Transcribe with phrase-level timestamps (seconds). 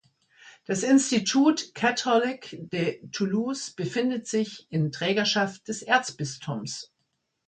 [0.65, 6.91] Das Institut Catholique de Toulouse befindet sich in Trägerschaft des Erzbistums.